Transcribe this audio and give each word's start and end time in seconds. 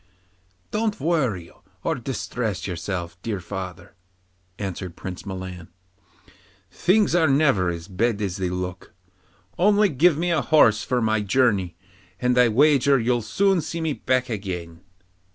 'Don't 0.71 0.99
worry 0.99 1.51
or 1.83 1.93
distress 1.93 2.65
yourself, 2.65 3.21
dear 3.21 3.39
father,' 3.39 3.93
answered 4.57 4.95
Prince 4.95 5.27
Milan. 5.27 5.67
'Things 6.71 7.13
are 7.13 7.27
never 7.27 7.69
as 7.69 7.87
bad 7.87 8.19
as 8.19 8.37
they 8.37 8.49
look. 8.49 8.95
Only 9.59 9.89
give 9.89 10.17
me 10.17 10.31
a 10.31 10.41
horse 10.41 10.83
for 10.83 11.03
my 11.03 11.21
journey, 11.21 11.75
and 12.19 12.35
I 12.35 12.47
wager 12.49 12.97
you'll 12.99 13.21
soon 13.21 13.61
see 13.61 13.79
me 13.79 13.93
back 13.93 14.27
again. 14.27 14.81